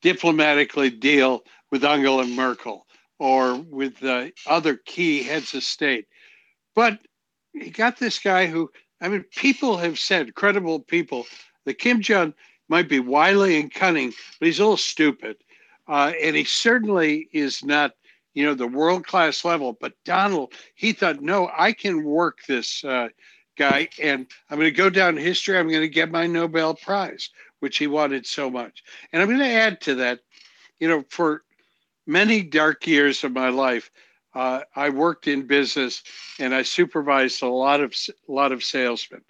diplomatically 0.01 0.89
deal 0.89 1.43
with 1.71 1.85
Angela 1.85 2.25
Merkel 2.25 2.85
or 3.19 3.55
with 3.55 3.97
the 3.99 4.31
other 4.45 4.75
key 4.75 5.23
heads 5.23 5.53
of 5.53 5.63
state. 5.63 6.05
But 6.75 6.99
he 7.53 7.69
got 7.69 7.97
this 7.97 8.19
guy 8.19 8.47
who, 8.47 8.69
I 9.01 9.07
mean, 9.07 9.23
people 9.35 9.77
have 9.77 9.97
said, 9.97 10.35
credible 10.35 10.79
people, 10.81 11.25
that 11.65 11.79
Kim 11.79 12.01
Jong 12.01 12.33
might 12.67 12.89
be 12.89 12.99
wily 12.99 13.59
and 13.59 13.73
cunning, 13.73 14.13
but 14.39 14.47
he's 14.47 14.59
a 14.59 14.63
little 14.63 14.77
stupid. 14.77 15.37
Uh, 15.87 16.11
and 16.21 16.35
he 16.35 16.43
certainly 16.43 17.29
is 17.31 17.63
not, 17.63 17.93
you 18.35 18.45
know, 18.45 18.53
the 18.53 18.67
world 18.67 19.07
class 19.07 19.43
level. 19.43 19.75
But 19.79 19.93
Donald, 20.03 20.53
he 20.75 20.91
thought, 20.91 21.21
no, 21.21 21.49
I 21.57 21.71
can 21.71 22.03
work 22.03 22.39
this 22.47 22.83
uh, 22.83 23.07
guy, 23.57 23.89
and 23.99 24.27
I'm 24.49 24.59
going 24.59 24.71
to 24.71 24.77
go 24.77 24.89
down 24.91 25.17
history. 25.17 25.57
I'm 25.57 25.69
going 25.69 25.81
to 25.81 25.89
get 25.89 26.11
my 26.11 26.27
Nobel 26.27 26.75
Prize, 26.75 27.31
which 27.61 27.77
he 27.77 27.87
wanted 27.87 28.27
so 28.27 28.51
much. 28.51 28.83
And 29.11 29.21
I'm 29.21 29.29
going 29.29 29.39
to 29.39 29.45
add 29.45 29.81
to 29.81 29.95
that, 29.95 30.19
you 30.79 30.87
know, 30.87 31.03
for 31.09 31.43
many 32.05 32.43
dark 32.43 32.85
years 32.85 33.23
of 33.23 33.31
my 33.31 33.49
life, 33.49 33.89
uh, 34.35 34.61
I 34.75 34.89
worked 34.89 35.27
in 35.27 35.47
business 35.47 36.03
and 36.39 36.53
I 36.53 36.61
supervised 36.61 37.41
a 37.41 37.47
lot 37.47 37.79
of 37.79 37.95
a 38.27 38.31
lot 38.31 38.51
of 38.51 38.65
salesmen. 38.65 39.21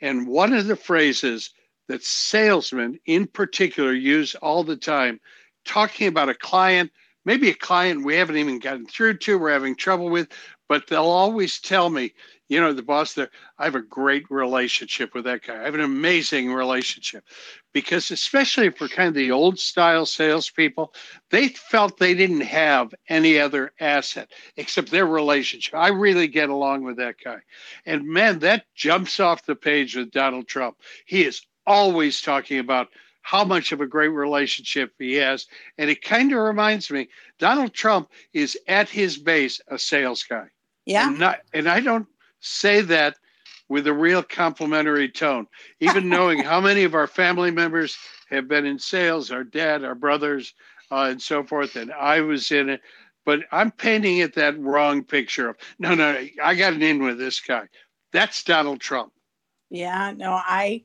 And 0.00 0.28
one 0.28 0.52
of 0.52 0.68
the 0.68 0.76
phrases 0.76 1.50
that 1.88 2.04
salesmen 2.04 3.00
in 3.06 3.26
particular 3.26 3.92
use 3.92 4.36
all 4.36 4.62
the 4.62 4.76
time, 4.76 5.20
talking 5.64 6.06
about 6.06 6.28
a 6.28 6.34
client, 6.34 6.92
maybe 7.26 7.50
a 7.50 7.54
client 7.54 8.06
we 8.06 8.16
haven't 8.16 8.38
even 8.38 8.58
gotten 8.58 8.86
through 8.86 9.18
to, 9.18 9.38
we're 9.38 9.50
having 9.50 9.76
trouble 9.76 10.08
with, 10.08 10.28
but 10.68 10.86
they'll 10.86 11.02
always 11.02 11.60
tell 11.60 11.90
me, 11.90 12.12
you 12.48 12.60
know, 12.60 12.72
the 12.72 12.82
boss 12.82 13.14
there, 13.14 13.30
I 13.58 13.64
have 13.64 13.74
a 13.74 13.82
great 13.82 14.24
relationship 14.30 15.14
with 15.14 15.24
that 15.24 15.42
guy. 15.42 15.60
I 15.60 15.64
have 15.64 15.74
an 15.74 15.80
amazing 15.80 16.52
relationship. 16.52 17.24
Because, 17.74 18.10
especially 18.10 18.70
for 18.70 18.88
kind 18.88 19.08
of 19.08 19.14
the 19.14 19.32
old 19.32 19.58
style 19.58 20.06
salespeople, 20.06 20.94
they 21.30 21.48
felt 21.48 21.98
they 21.98 22.14
didn't 22.14 22.40
have 22.42 22.94
any 23.08 23.38
other 23.38 23.72
asset 23.80 24.30
except 24.56 24.90
their 24.90 25.06
relationship. 25.06 25.74
I 25.74 25.88
really 25.88 26.28
get 26.28 26.48
along 26.48 26.84
with 26.84 26.96
that 26.96 27.16
guy. 27.22 27.38
And 27.84 28.06
man, 28.06 28.38
that 28.40 28.64
jumps 28.74 29.20
off 29.20 29.46
the 29.46 29.56
page 29.56 29.96
with 29.96 30.12
Donald 30.12 30.46
Trump. 30.46 30.76
He 31.04 31.24
is 31.24 31.42
always 31.66 32.22
talking 32.22 32.60
about 32.60 32.88
how 33.26 33.44
much 33.44 33.72
of 33.72 33.80
a 33.80 33.86
great 33.88 34.10
relationship 34.10 34.92
he 35.00 35.14
has. 35.14 35.46
And 35.78 35.90
it 35.90 36.00
kind 36.00 36.30
of 36.32 36.38
reminds 36.38 36.92
me 36.92 37.08
Donald 37.40 37.74
Trump 37.74 38.08
is 38.32 38.56
at 38.68 38.88
his 38.88 39.18
base 39.18 39.60
a 39.66 39.80
sales 39.80 40.22
guy. 40.22 40.46
Yeah. 40.84 41.08
And, 41.08 41.18
not, 41.18 41.40
and 41.52 41.68
I 41.68 41.80
don't 41.80 42.06
say 42.38 42.82
that 42.82 43.16
with 43.68 43.88
a 43.88 43.92
real 43.92 44.22
complimentary 44.22 45.08
tone, 45.08 45.48
even 45.80 46.08
knowing 46.16 46.38
how 46.38 46.60
many 46.60 46.84
of 46.84 46.94
our 46.94 47.08
family 47.08 47.50
members 47.50 47.96
have 48.30 48.46
been 48.46 48.64
in 48.64 48.78
sales, 48.78 49.32
our 49.32 49.42
dad, 49.42 49.82
our 49.82 49.96
brothers, 49.96 50.54
uh, 50.92 51.08
and 51.10 51.20
so 51.20 51.42
forth. 51.42 51.74
And 51.74 51.92
I 51.92 52.20
was 52.20 52.52
in 52.52 52.68
it, 52.68 52.80
but 53.24 53.40
I'm 53.50 53.72
painting 53.72 54.18
it 54.18 54.36
that 54.36 54.56
wrong 54.56 55.02
picture 55.02 55.48
of 55.48 55.56
no, 55.80 55.96
no, 55.96 56.16
I 56.40 56.54
got 56.54 56.74
an 56.74 56.82
in 56.82 57.02
with 57.02 57.18
this 57.18 57.40
guy. 57.40 57.64
That's 58.12 58.44
Donald 58.44 58.80
Trump. 58.80 59.12
Yeah, 59.68 60.12
no, 60.16 60.30
I, 60.30 60.84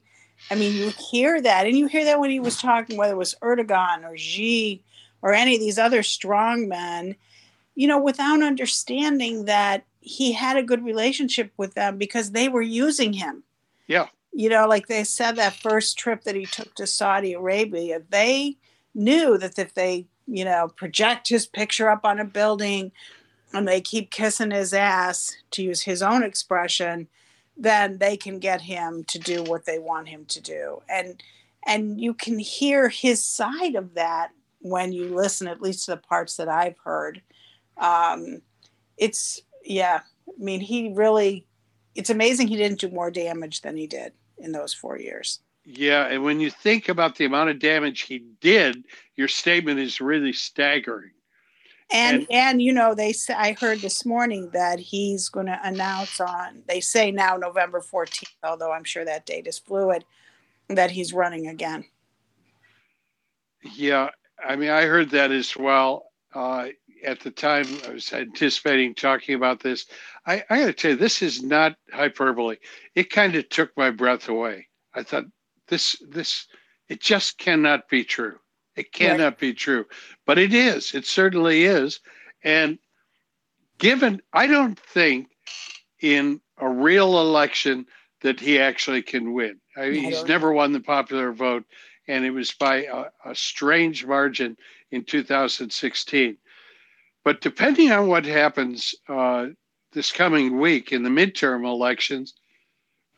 I 0.49 0.55
mean, 0.55 0.75
you 0.75 0.91
hear 1.11 1.41
that, 1.41 1.65
and 1.65 1.77
you 1.77 1.87
hear 1.87 2.05
that 2.05 2.19
when 2.19 2.29
he 2.29 2.39
was 2.39 2.57
talking, 2.57 2.97
whether 2.97 3.13
it 3.13 3.17
was 3.17 3.35
Erdogan 3.41 4.03
or 4.03 4.17
Xi 4.17 4.83
or 5.21 5.33
any 5.33 5.55
of 5.55 5.61
these 5.61 5.77
other 5.77 6.03
strong 6.03 6.67
men, 6.67 7.15
you 7.75 7.87
know, 7.87 7.99
without 7.99 8.41
understanding 8.41 9.45
that 9.45 9.85
he 10.01 10.33
had 10.33 10.57
a 10.57 10.63
good 10.63 10.83
relationship 10.83 11.51
with 11.57 11.75
them 11.75 11.97
because 11.97 12.31
they 12.31 12.49
were 12.49 12.61
using 12.61 13.13
him. 13.13 13.43
Yeah. 13.87 14.07
You 14.33 14.49
know, 14.49 14.67
like 14.67 14.87
they 14.87 15.03
said 15.03 15.35
that 15.35 15.55
first 15.55 15.97
trip 15.97 16.23
that 16.23 16.35
he 16.35 16.45
took 16.45 16.73
to 16.75 16.87
Saudi 16.87 17.33
Arabia, 17.33 18.01
they 18.09 18.57
knew 18.95 19.37
that 19.37 19.59
if 19.59 19.73
they, 19.73 20.07
you 20.27 20.43
know, 20.43 20.69
project 20.75 21.29
his 21.29 21.45
picture 21.45 21.89
up 21.89 22.03
on 22.03 22.19
a 22.19 22.25
building 22.25 22.91
and 23.53 23.67
they 23.67 23.81
keep 23.81 24.11
kissing 24.11 24.51
his 24.51 24.73
ass, 24.73 25.35
to 25.51 25.61
use 25.61 25.81
his 25.81 26.01
own 26.01 26.23
expression, 26.23 27.07
then 27.57 27.97
they 27.97 28.17
can 28.17 28.39
get 28.39 28.61
him 28.61 29.03
to 29.05 29.19
do 29.19 29.43
what 29.43 29.65
they 29.65 29.79
want 29.79 30.09
him 30.09 30.25
to 30.25 30.41
do. 30.41 30.81
And 30.89 31.21
and 31.67 32.01
you 32.01 32.13
can 32.13 32.39
hear 32.39 32.89
his 32.89 33.23
side 33.23 33.75
of 33.75 33.93
that 33.93 34.31
when 34.59 34.93
you 34.93 35.13
listen, 35.15 35.47
at 35.47 35.61
least 35.61 35.85
to 35.85 35.91
the 35.91 35.97
parts 35.97 36.37
that 36.37 36.49
I've 36.49 36.77
heard. 36.83 37.21
Um, 37.77 38.41
it's 38.97 39.41
yeah, 39.63 40.01
I 40.27 40.43
mean, 40.43 40.61
he 40.61 40.91
really, 40.93 41.45
it's 41.95 42.09
amazing 42.09 42.47
he 42.47 42.57
didn't 42.57 42.79
do 42.79 42.89
more 42.89 43.11
damage 43.11 43.61
than 43.61 43.77
he 43.77 43.87
did 43.87 44.13
in 44.37 44.51
those 44.51 44.73
four 44.73 44.97
years. 44.97 45.39
Yeah. 45.65 46.07
And 46.07 46.23
when 46.23 46.39
you 46.39 46.49
think 46.49 46.89
about 46.89 47.15
the 47.15 47.25
amount 47.25 47.51
of 47.51 47.59
damage 47.59 48.01
he 48.01 48.25
did, 48.39 48.83
your 49.15 49.27
statement 49.27 49.79
is 49.79 50.01
really 50.01 50.33
staggering. 50.33 51.11
And, 51.93 52.21
and, 52.21 52.31
and 52.31 52.61
you 52.61 52.71
know 52.71 52.95
they 52.95 53.11
say 53.11 53.33
I 53.33 53.53
heard 53.53 53.79
this 53.79 54.05
morning 54.05 54.49
that 54.53 54.79
he's 54.79 55.29
going 55.29 55.47
to 55.47 55.59
announce 55.63 56.19
on 56.19 56.63
they 56.67 56.79
say 56.79 57.11
now 57.11 57.35
November 57.35 57.81
14th 57.81 58.29
although 58.43 58.71
I'm 58.71 58.83
sure 58.83 59.03
that 59.03 59.25
date 59.25 59.47
is 59.47 59.59
fluid 59.59 60.05
that 60.69 60.91
he's 60.91 61.13
running 61.13 61.47
again. 61.47 61.85
Yeah, 63.75 64.09
I 64.43 64.55
mean 64.55 64.69
I 64.69 64.83
heard 64.83 65.09
that 65.11 65.31
as 65.31 65.55
well. 65.57 66.05
Uh, 66.33 66.69
at 67.03 67.19
the 67.19 67.31
time 67.31 67.65
I 67.87 67.91
was 67.91 68.11
anticipating 68.13 68.95
talking 68.95 69.35
about 69.35 69.59
this. 69.59 69.85
I, 70.25 70.43
I 70.49 70.59
got 70.59 70.65
to 70.67 70.73
tell 70.73 70.91
you, 70.91 70.97
this 70.97 71.21
is 71.21 71.41
not 71.41 71.75
hyperbole. 71.91 72.57
It 72.95 73.09
kind 73.09 73.35
of 73.35 73.49
took 73.49 73.75
my 73.75 73.91
breath 73.91 74.29
away. 74.29 74.67
I 74.93 75.03
thought 75.03 75.25
this 75.67 75.95
this 76.09 76.47
it 76.89 77.01
just 77.01 77.37
cannot 77.37 77.89
be 77.89 78.03
true. 78.03 78.37
It 78.81 78.91
cannot 78.93 79.23
right. 79.23 79.39
be 79.39 79.53
true, 79.53 79.85
but 80.25 80.39
it 80.39 80.55
is. 80.55 80.95
It 80.95 81.05
certainly 81.05 81.65
is. 81.65 81.99
And 82.43 82.79
given, 83.77 84.23
I 84.33 84.47
don't 84.47 84.79
think 84.79 85.27
in 86.01 86.41
a 86.57 86.67
real 86.67 87.19
election 87.21 87.85
that 88.21 88.39
he 88.39 88.57
actually 88.57 89.03
can 89.03 89.33
win. 89.33 89.59
I 89.77 89.91
mean, 89.91 90.03
he's 90.03 90.23
never 90.23 90.51
won 90.51 90.71
the 90.71 90.79
popular 90.79 91.31
vote, 91.31 91.63
and 92.07 92.25
it 92.25 92.31
was 92.31 92.51
by 92.53 92.85
a, 92.85 93.05
a 93.23 93.35
strange 93.35 94.03
margin 94.03 94.57
in 94.89 95.03
2016. 95.03 96.37
But 97.23 97.41
depending 97.41 97.91
on 97.91 98.07
what 98.07 98.25
happens 98.25 98.95
uh, 99.07 99.49
this 99.91 100.11
coming 100.11 100.59
week 100.59 100.91
in 100.91 101.03
the 101.03 101.09
midterm 101.11 101.65
elections, 101.65 102.33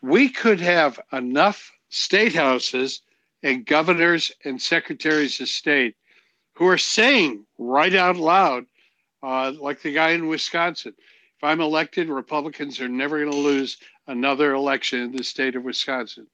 we 0.02 0.28
could 0.28 0.60
have 0.60 1.00
enough 1.14 1.72
state 1.88 2.36
houses 2.36 3.02
and 3.44 3.66
governors 3.66 4.32
and 4.46 4.62
secretaries 4.62 5.40
of 5.42 5.48
state 5.48 5.96
who 6.54 6.68
are 6.68 6.78
saying 6.78 7.46
right 7.58 7.94
out 7.94 8.18
loud, 8.18 8.66
uh, 9.22 9.52
like 9.60 9.82
the 9.82 9.94
guy 9.94 10.12
in 10.12 10.28
Wisconsin, 10.28 10.94
if 10.98 11.44
I'm 11.44 11.62
elected, 11.62 12.10
Republicans 12.10 12.80
are 12.80 12.88
never 12.88 13.20
going 13.20 13.32
to 13.32 13.38
lose 13.38 13.78
another 14.08 14.54
election 14.54 15.02
in 15.02 15.12
the 15.16 15.24
state 15.24 15.56
of 15.56 15.64
Wisconsin. 15.64 16.28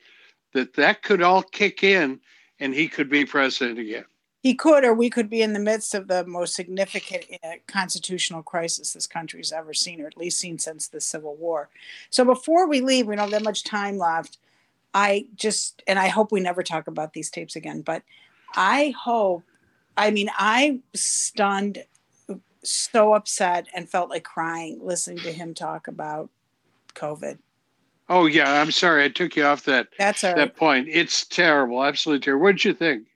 That 0.53 0.73
that 0.75 1.03
could 1.03 1.21
all 1.21 1.43
kick 1.43 1.83
in, 1.83 2.19
and 2.59 2.73
he 2.73 2.87
could 2.87 3.09
be 3.09 3.25
president 3.25 3.79
again 3.79 4.05
he 4.41 4.53
could, 4.53 4.85
or 4.85 4.93
we 4.93 5.09
could 5.09 5.29
be 5.29 5.41
in 5.41 5.53
the 5.53 5.59
midst 5.59 5.93
of 5.93 6.07
the 6.07 6.25
most 6.25 6.55
significant 6.55 7.25
uh, 7.43 7.55
constitutional 7.67 8.41
crisis 8.41 8.93
this 8.93 9.07
country's 9.07 9.51
ever 9.51 9.73
seen, 9.73 10.01
or 10.01 10.07
at 10.07 10.17
least 10.17 10.39
seen 10.39 10.57
since 10.57 10.87
the 10.87 11.01
Civil 11.01 11.35
War. 11.35 11.69
So 12.09 12.23
before 12.23 12.67
we 12.67 12.79
leave, 12.79 13.07
we 13.07 13.15
don't 13.15 13.23
have 13.23 13.31
that 13.31 13.43
much 13.43 13.63
time 13.63 13.97
left. 13.97 14.37
I 14.93 15.27
just, 15.35 15.83
and 15.87 15.99
I 15.99 16.07
hope 16.07 16.31
we 16.31 16.39
never 16.39 16.63
talk 16.63 16.87
about 16.87 17.13
these 17.13 17.29
tapes 17.29 17.55
again, 17.55 17.81
but 17.81 18.03
I 18.55 18.95
hope, 18.99 19.43
I 19.95 20.11
mean, 20.11 20.29
I 20.37 20.79
stunned, 20.95 21.83
so 22.63 23.13
upset, 23.13 23.67
and 23.75 23.87
felt 23.89 24.09
like 24.09 24.23
crying 24.23 24.79
listening 24.81 25.19
to 25.19 25.31
him 25.31 25.53
talk 25.53 25.87
about 25.87 26.29
COVID. 26.95 27.37
Oh 28.09 28.25
yeah, 28.25 28.59
I'm 28.59 28.71
sorry 28.71 29.03
I 29.05 29.09
took 29.09 29.35
you 29.35 29.43
off 29.43 29.65
that 29.65 29.89
That's 29.99 30.21
that 30.21 30.55
point. 30.55 30.87
It's 30.89 31.25
terrible, 31.25 31.83
absolutely 31.83 32.25
terrible. 32.25 32.43
What 32.43 32.53
did 32.53 32.65
you 32.65 32.73
think? 32.73 33.07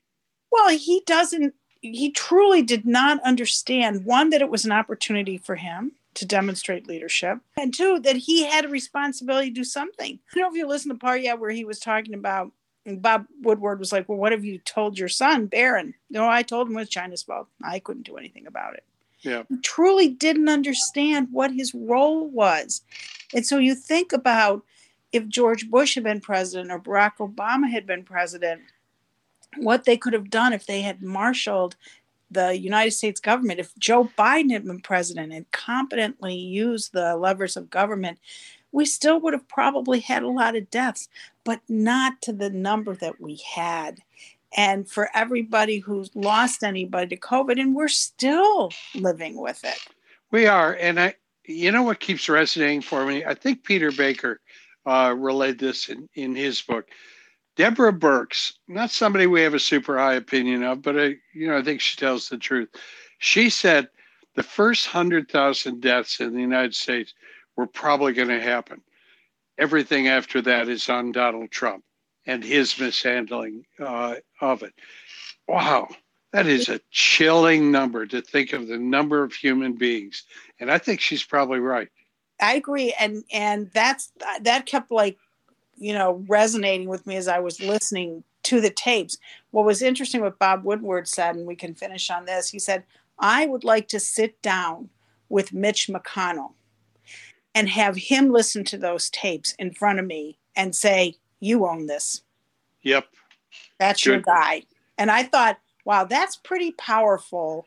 Well, 0.52 0.70
he 0.70 1.02
doesn't. 1.08 1.56
he 1.82 2.12
truly 2.12 2.62
did 2.62 2.86
not 2.86 3.22
understand 3.24 4.06
one 4.06 4.30
that 4.30 4.42
it 4.42 4.50
was 4.50 4.66
an 4.66 4.72
opportunity 4.72 5.38
for 5.38 5.56
him 5.56 5.94
to 6.16 6.26
demonstrate 6.26 6.88
leadership. 6.88 7.40
And 7.58 7.74
two 7.74 8.00
that 8.00 8.16
he 8.16 8.46
had 8.46 8.66
a 8.66 8.70
responsibility 8.70 9.50
to 9.50 9.54
do 9.56 9.64
something. 9.64 10.20
I 10.32 10.36
don't 10.36 10.44
know 10.44 10.50
if 10.50 10.58
you 10.58 10.68
listened 10.68 10.94
to 10.94 11.00
part 11.00 11.22
yet 11.22 11.40
where 11.40 11.52
he 11.52 11.66
was 11.66 11.80
talking 11.80 12.14
about 12.14 12.52
bob 12.98 13.26
woodward 13.42 13.80
was 13.80 13.94
like 13.94 14.10
well 14.10 14.18
what 14.18 14.34
have 14.34 14.44
you 14.44 14.58
told 14.58 15.00
your 15.00 15.08
son 15.08 15.46
barron 15.46 15.94
no 16.10 16.28
i 16.28 16.44
told 16.44 16.68
him 16.68 16.76
it 16.76 16.82
was 16.82 16.90
china's 16.90 17.24
fault. 17.24 17.48
I 17.64 17.80
couldn't 17.80 18.06
do 18.06 18.18
anything 18.18 18.46
about 18.46 18.74
it. 18.74 18.84
Yeah. 19.22 19.44
he 19.48 19.58
truly 19.62 20.10
didn't 20.10 20.50
understand 20.50 21.30
what 21.32 21.54
his 21.54 21.74
role 21.74 22.28
was. 22.28 22.82
And 23.34 23.46
so 23.46 23.58
you 23.58 23.74
think 23.74 24.12
about 24.12 24.64
if 25.14 25.28
george 25.30 25.70
bush 25.70 25.96
had 25.96 26.04
been 26.04 26.20
president 26.20 26.72
or 26.72 26.80
barack 26.80 27.14
obama 27.20 27.72
had 27.72 27.86
been 27.86 28.04
president 28.04 28.64
what 29.58 29.86
they 29.86 29.96
could 29.96 30.14
have 30.14 30.30
done 30.30 30.52
if 30.52 30.66
they 30.66 30.82
had 30.82 31.02
marshaled 31.02 31.76
the 32.34 32.58
United 32.58 32.92
States 32.92 33.20
government, 33.20 33.60
if 33.60 33.76
Joe 33.78 34.10
Biden 34.18 34.52
had 34.52 34.66
been 34.66 34.80
president 34.80 35.34
and 35.34 35.50
competently 35.52 36.36
used 36.36 36.94
the 36.94 37.16
levers 37.16 37.56
of 37.58 37.70
government, 37.70 38.20
we 38.72 38.86
still 38.86 39.20
would 39.22 39.34
have 39.34 39.48
probably 39.48 40.00
had 40.00 40.24
a 40.24 40.30
lot 40.30 40.56
of 40.56 40.70
deaths, 40.70 41.08
but 41.44 41.62
not 41.70 42.22
to 42.24 42.34
the 42.34 42.50
number 42.50 42.96
that 42.96 43.22
we 43.22 43.42
had. 43.56 44.00
And 44.56 44.90
for 44.90 45.10
everybody 45.16 45.80
who's 45.80 46.12
lost 46.16 46.64
anybody 46.64 47.16
to 47.16 47.22
COVID, 47.22 47.60
and 47.60 47.76
we're 47.76 47.88
still 47.88 48.72
living 48.94 49.40
with 49.40 49.64
it. 49.64 49.80
We 50.32 50.48
are, 50.48 50.74
and 50.74 51.00
I, 51.00 51.16
you 51.46 51.72
know, 51.72 51.84
what 51.84 52.00
keeps 52.00 52.30
resonating 52.30 52.82
for 52.82 53.06
me? 53.06 53.24
I 53.26 53.34
think 53.34 53.64
Peter 53.64 53.92
Baker 53.92 54.42
uh, 54.86 55.14
relayed 55.18 55.60
this 55.60 55.90
in 55.90 56.10
in 56.16 56.36
his 56.36 56.62
book. 56.62 56.88
Deborah 57.56 57.94
Birx, 57.94 58.54
not 58.68 58.90
somebody 58.90 59.28
we 59.28 59.42
have 59.42 59.54
a 59.54 59.60
super 59.60 59.98
high 59.98 60.16
opinion 60.16 60.64
of, 60.64 60.82
but 60.82 61.00
I, 61.00 61.16
you 61.34 61.48
know, 61.48 61.58
I 61.58 61.62
think 61.62 61.82
she 61.82 61.98
tells 61.98 62.30
the 62.30 62.38
truth. 62.38 62.70
She 63.20 63.50
said 63.50 63.90
the 64.36 64.44
first 64.44 64.88
hundred 64.88 65.30
thousand 65.30 65.82
deaths 65.82 66.20
in 66.20 66.34
the 66.34 66.42
United 66.42 66.76
States 66.76 67.14
were 67.56 67.68
probably 67.68 68.14
going 68.14 68.30
to 68.30 68.42
happen. 68.42 68.82
Everything 69.60 70.08
after 70.08 70.42
that 70.42 70.68
is 70.68 70.90
on 70.90 71.12
Donald 71.12 71.52
Trump 71.52 71.84
and 72.26 72.44
his 72.44 72.80
mishandling 72.80 73.66
uh, 73.80 74.16
of 74.42 74.64
it. 74.64 74.74
Wow, 75.48 75.90
that 76.32 76.48
is 76.48 76.70
a 76.70 76.82
chilling 76.90 77.72
number 77.72 78.08
to 78.08 78.22
think 78.22 78.54
of 78.54 78.68
the 78.68 78.80
number 78.80 79.24
of 79.24 79.34
human 79.34 79.74
beings, 79.74 80.24
and 80.60 80.72
I 80.72 80.80
think 80.80 81.02
she's 81.02 81.24
probably 81.24 81.60
right. 81.60 81.90
I 82.42 82.56
agree, 82.56 82.96
and 83.00 83.24
and 83.32 83.70
that's 83.74 84.12
that 84.42 84.66
kept 84.66 84.92
like 84.92 85.18
you 85.78 85.94
know 85.94 86.24
resonating 86.28 86.88
with 86.88 87.06
me 87.06 87.16
as 87.16 87.28
I 87.28 87.40
was 87.40 87.60
listening 87.60 88.24
to 88.44 88.62
the 88.62 88.70
tapes. 88.70 89.18
What 89.52 89.66
was 89.66 89.82
interesting, 89.82 90.22
what 90.22 90.40
Bob 90.40 90.64
Woodward 90.64 91.08
said, 91.08 91.36
and 91.36 91.48
we 91.48 91.56
can 91.56 91.76
finish 91.76 92.10
on 92.10 92.26
this. 92.26 92.50
He 92.50 92.60
said, 92.60 92.84
"I 93.20 93.46
would 93.46 93.64
like 93.64 93.88
to 93.90 94.00
sit 94.00 94.42
down 94.42 94.90
with 95.30 95.54
Mitch 95.54 95.88
McConnell 95.88 96.54
and 97.56 97.70
have 97.70 97.96
him 97.96 98.32
listen 98.32 98.64
to 98.66 98.78
those 98.78 99.10
tapes 99.10 99.54
in 99.60 99.74
front 99.74 100.00
of 100.00 100.06
me 100.06 100.38
and 100.56 100.76
say, 100.76 101.16
"You 101.40 101.68
own 101.68 101.88
this. 101.88 102.24
Yep. 102.82 103.08
That's 103.80 104.06
your 104.06 104.20
guy." 104.20 104.64
And 104.98 105.10
I 105.10 105.24
thought, 105.24 105.58
wow, 105.86 106.04
that's 106.04 106.36
pretty 106.36 106.72
powerful 106.72 107.66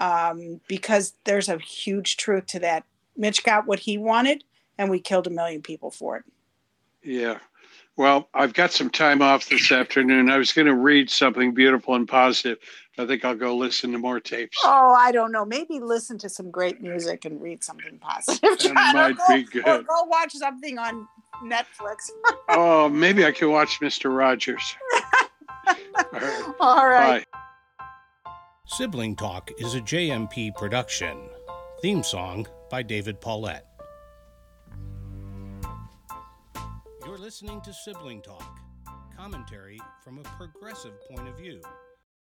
um, 0.00 0.60
because 0.68 1.14
there's 1.24 1.48
a 1.48 1.58
huge 1.58 2.16
truth 2.16 2.46
to 2.46 2.58
that. 2.60 2.84
Mitch 3.16 3.44
got 3.44 3.66
what 3.66 3.80
he 3.80 3.98
wanted, 3.98 4.44
and 4.78 4.90
we 4.90 5.00
killed 5.00 5.26
a 5.26 5.30
million 5.30 5.62
people 5.62 5.90
for 5.90 6.16
it. 6.16 6.24
Yeah. 7.02 7.38
Well, 7.96 8.28
I've 8.32 8.54
got 8.54 8.72
some 8.72 8.88
time 8.88 9.20
off 9.20 9.48
this 9.48 9.70
afternoon. 9.70 10.30
I 10.30 10.38
was 10.38 10.52
going 10.52 10.66
to 10.66 10.74
read 10.74 11.10
something 11.10 11.52
beautiful 11.52 11.94
and 11.94 12.08
positive. 12.08 12.58
I 12.98 13.06
think 13.06 13.24
I'll 13.24 13.34
go 13.34 13.56
listen 13.56 13.92
to 13.92 13.98
more 13.98 14.18
tapes. 14.18 14.58
Oh, 14.64 14.94
I 14.98 15.12
don't 15.12 15.32
know. 15.32 15.44
Maybe 15.44 15.78
listen 15.78 16.18
to 16.18 16.28
some 16.28 16.50
great 16.50 16.80
music 16.80 17.24
and 17.24 17.40
read 17.40 17.62
something 17.62 17.98
positive. 17.98 18.58
That 18.74 18.94
might 18.94 19.16
go, 19.16 19.34
be 19.34 19.42
good. 19.44 19.66
Or 19.66 19.82
go 19.82 20.04
watch 20.04 20.32
something 20.32 20.78
on 20.78 21.06
Netflix. 21.44 22.10
Oh, 22.48 22.88
maybe 22.88 23.24
I 23.24 23.32
can 23.32 23.50
watch 23.50 23.80
Mr. 23.80 24.14
Rogers. 24.14 24.76
All 25.66 26.04
right. 26.12 26.54
All 26.60 26.86
right. 26.86 27.26
Sibling 28.66 29.16
Talk 29.16 29.50
is 29.58 29.74
a 29.74 29.80
JMP 29.80 30.54
production. 30.54 31.18
Theme 31.80 32.02
song 32.02 32.46
by 32.70 32.82
David 32.82 33.20
Paulette. 33.20 33.71
Listening 37.22 37.60
to 37.60 37.72
Sibling 37.72 38.20
Talk, 38.20 38.58
commentary 39.16 39.78
from 40.02 40.18
a 40.18 40.22
progressive 40.22 41.00
point 41.08 41.28
of 41.28 41.38
view. 41.38 41.60